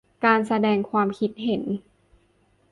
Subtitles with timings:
[0.25, 1.63] การแสดงความคิดเห็น